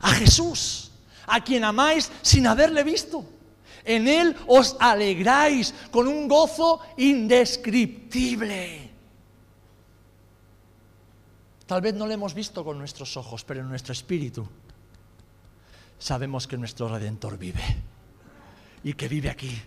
[0.01, 0.91] A Jesús,
[1.27, 3.25] a quien amáis sin haberle visto.
[3.85, 8.91] En Él os alegráis con un gozo indescriptible.
[11.67, 14.47] Tal vez no lo hemos visto con nuestros ojos, pero en nuestro espíritu
[15.99, 17.63] sabemos que nuestro Redentor vive
[18.85, 19.63] y que vive aquí,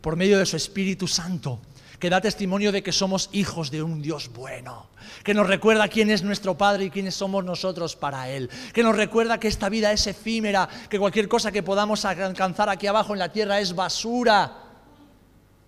[0.00, 1.58] por medio de su Espíritu Santo
[1.98, 4.88] que da testimonio de que somos hijos de un Dios bueno,
[5.24, 8.96] que nos recuerda quién es nuestro Padre y quiénes somos nosotros para Él, que nos
[8.96, 13.18] recuerda que esta vida es efímera, que cualquier cosa que podamos alcanzar aquí abajo en
[13.18, 14.64] la tierra es basura,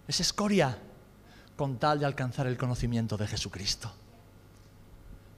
[0.07, 0.79] es escoria,
[1.57, 3.91] con tal de alcanzar el conocimiento de Jesucristo.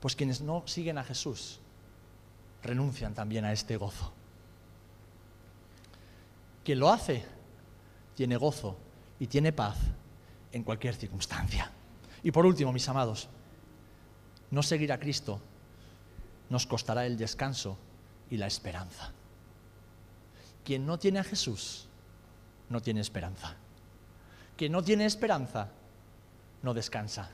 [0.00, 1.60] Pues quienes no siguen a Jesús
[2.62, 4.12] renuncian también a este gozo.
[6.64, 7.24] Quien lo hace
[8.14, 8.76] tiene gozo
[9.18, 9.76] y tiene paz
[10.52, 11.70] en cualquier circunstancia.
[12.22, 13.28] Y por último, mis amados,
[14.50, 15.40] no seguir a Cristo
[16.48, 17.78] nos costará el descanso
[18.30, 19.12] y la esperanza.
[20.64, 21.86] Quien no tiene a Jesús
[22.68, 23.56] no tiene esperanza.
[24.56, 25.68] Quien no tiene esperanza
[26.62, 27.30] no descansa.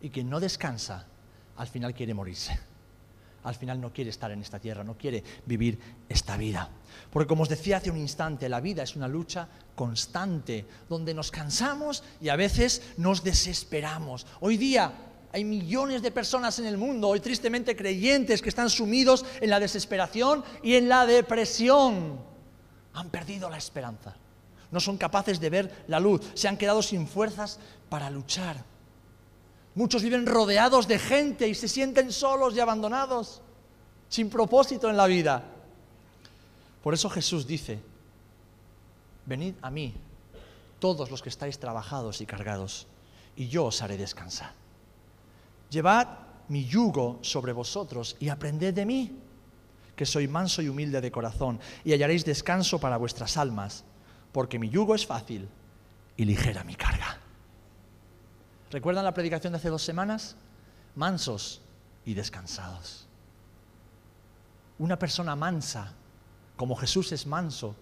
[0.00, 1.06] Y quien no descansa
[1.56, 2.73] al final quiere morirse
[3.44, 5.78] al final no quiere estar en esta tierra, no quiere vivir
[6.08, 6.68] esta vida.
[7.10, 11.30] Porque como os decía hace un instante, la vida es una lucha constante, donde nos
[11.30, 14.26] cansamos y a veces nos desesperamos.
[14.40, 14.92] Hoy día
[15.32, 19.60] hay millones de personas en el mundo, hoy tristemente creyentes, que están sumidos en la
[19.60, 22.20] desesperación y en la depresión.
[22.94, 24.14] Han perdido la esperanza.
[24.70, 26.20] No son capaces de ver la luz.
[26.34, 28.73] Se han quedado sin fuerzas para luchar.
[29.74, 33.42] Muchos viven rodeados de gente y se sienten solos y abandonados,
[34.08, 35.42] sin propósito en la vida.
[36.82, 37.80] Por eso Jesús dice,
[39.26, 39.94] venid a mí,
[40.78, 42.86] todos los que estáis trabajados y cargados,
[43.36, 44.52] y yo os haré descansar.
[45.70, 46.06] Llevad
[46.48, 49.18] mi yugo sobre vosotros y aprended de mí,
[49.96, 53.84] que soy manso y humilde de corazón, y hallaréis descanso para vuestras almas,
[54.30, 55.48] porque mi yugo es fácil
[56.16, 57.23] y ligera mi carga.
[58.74, 60.34] ¿Recuerdan la predicación de hace dos semanas?
[60.96, 61.62] Mansos
[62.04, 63.06] y descansados.
[64.80, 65.92] Una persona mansa,
[66.56, 67.76] como Jesús es manso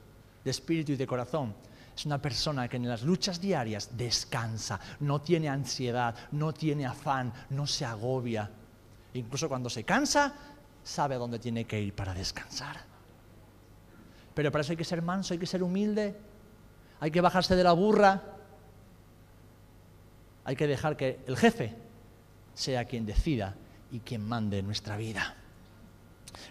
[0.44, 1.54] de espíritu y de corazón,
[1.96, 7.32] es una persona que en las luchas diarias descansa, no tiene ansiedad, no tiene afán,
[7.48, 8.50] no se agobia.
[9.14, 10.34] Incluso cuando se cansa,
[10.84, 12.76] sabe a dónde tiene que ir para descansar.
[14.34, 16.14] Pero para eso hay que ser manso, hay que ser humilde,
[17.00, 18.31] hay que bajarse de la burra,
[20.44, 21.74] hay que dejar que el jefe
[22.54, 23.54] sea quien decida
[23.90, 25.36] y quien mande nuestra vida.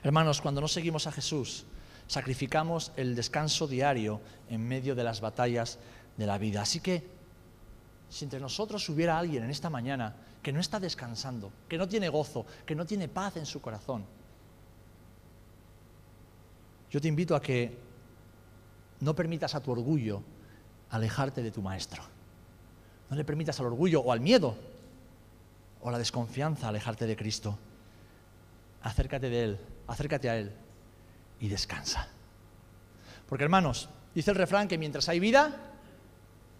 [0.03, 1.65] Hermanos, cuando no seguimos a Jesús,
[2.07, 5.79] sacrificamos el descanso diario en medio de las batallas
[6.17, 6.61] de la vida.
[6.61, 7.03] Así que,
[8.09, 12.09] si entre nosotros hubiera alguien en esta mañana que no está descansando, que no tiene
[12.09, 14.03] gozo, que no tiene paz en su corazón,
[16.89, 17.77] yo te invito a que
[18.99, 20.21] no permitas a tu orgullo
[20.89, 22.03] alejarte de tu maestro.
[23.11, 24.55] No le permitas al orgullo o al miedo
[25.81, 27.59] o la desconfianza alejarte de Cristo.
[28.83, 30.51] acércate de Él, acércate a Él
[31.41, 32.07] y descansa.
[33.27, 35.57] Porque hermanos, dice el refrán que mientras hay vida,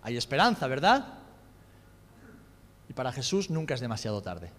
[0.04, 1.20] hay esperanza, ¿verdad?
[2.89, 4.52] Y para Jesús nunca es demasiado tarde.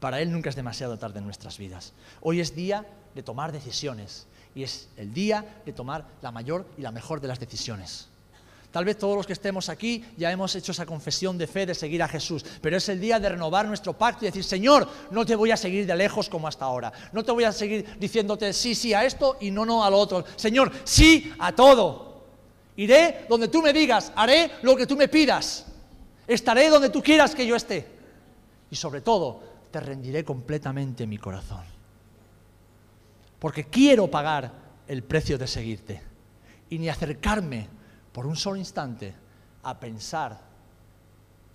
[0.00, 1.94] Para Él nunca es demasiado tarde en nuestras vidas.
[2.20, 6.82] Hoy es día de tomar decisiones y es el día de tomar la mayor y
[6.82, 8.10] la mejor de las decisiones.
[8.74, 11.76] Tal vez todos los que estemos aquí ya hemos hecho esa confesión de fe de
[11.76, 15.24] seguir a Jesús, pero es el día de renovar nuestro pacto y decir, Señor, no
[15.24, 18.52] te voy a seguir de lejos como hasta ahora, no te voy a seguir diciéndote
[18.52, 20.24] sí, sí a esto y no, no a lo otro.
[20.34, 22.24] Señor, sí a todo.
[22.74, 25.66] Iré donde tú me digas, haré lo que tú me pidas,
[26.26, 27.86] estaré donde tú quieras que yo esté.
[28.72, 31.62] Y sobre todo, te rendiré completamente mi corazón.
[33.38, 34.50] Porque quiero pagar
[34.88, 36.02] el precio de seguirte
[36.70, 37.68] y ni acercarme
[38.14, 39.12] por un solo instante
[39.64, 40.40] a pensar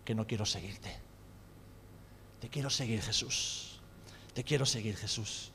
[0.03, 0.93] que no quiero seguirte.
[2.41, 3.79] Te quiero seguir Jesús.
[4.33, 5.51] Te quiero seguir Jesús.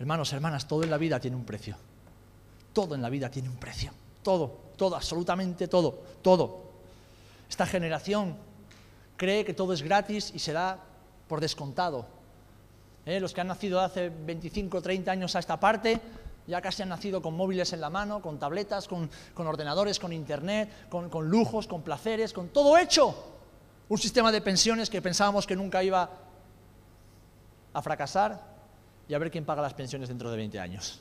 [0.00, 1.76] Hermanos, hermanas, todo en la vida tiene un precio.
[2.72, 3.92] Todo en la vida tiene un precio.
[4.24, 6.64] Todo, todo, absolutamente todo, todo.
[7.48, 8.36] Esta generación
[9.16, 10.82] cree que todo es gratis y se da
[11.28, 12.08] por descontado.
[13.06, 13.20] ¿Eh?
[13.20, 16.00] Los que han nacido hace 25 o 30 años a esta parte
[16.46, 20.88] ya casi han nacido con móviles en la mano, con tabletas, con, ordenadores, con internet,
[20.88, 23.32] con, con lujos, con placeres, con todo hecho.
[23.88, 26.10] Un sistema de pensiones que pensábamos que nunca iba
[27.72, 28.40] a fracasar
[29.08, 31.00] y a ver quién paga las pensiones dentro de 20 años.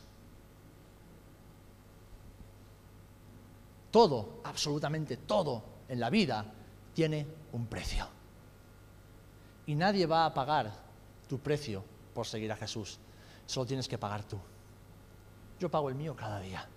[3.91, 6.45] Todo, absolutamente todo en la vida
[6.93, 8.07] tiene un precio.
[9.67, 10.71] Y nadie va a pagar
[11.27, 11.83] tu precio
[12.13, 12.99] por seguir a Jesús.
[13.45, 14.37] Solo tienes que pagar tú.
[15.60, 16.68] Yo pago el mío cada día.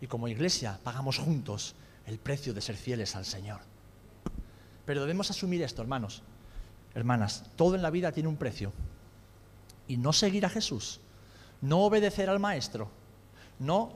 [0.00, 1.74] Y como iglesia pagamos juntos
[2.06, 3.60] el precio de ser fieles al Señor.
[4.84, 6.22] Pero debemos asumir esto, hermanos,
[6.94, 8.72] hermanas, todo en la vida tiene un precio.
[9.86, 11.00] Y no seguir a Jesús,
[11.60, 12.90] no obedecer al Maestro,
[13.58, 13.92] no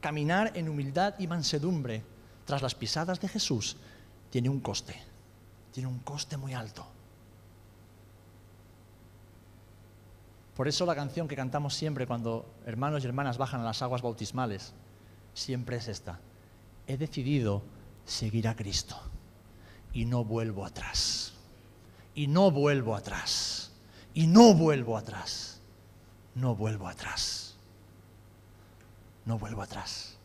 [0.00, 2.02] caminar en humildad y mansedumbre
[2.44, 3.76] tras las pisadas de Jesús,
[4.30, 5.00] tiene un coste,
[5.72, 6.86] tiene un coste muy alto.
[10.60, 14.02] Por eso la canción que cantamos siempre cuando hermanos y hermanas bajan a las aguas
[14.02, 14.74] bautismales,
[15.32, 16.20] siempre es esta.
[16.86, 17.62] He decidido
[18.04, 18.94] seguir a Cristo
[19.94, 21.32] y no vuelvo atrás.
[22.14, 23.72] Y no vuelvo atrás.
[24.12, 25.62] Y no vuelvo atrás.
[26.34, 27.56] No vuelvo atrás.
[29.24, 30.18] No vuelvo atrás.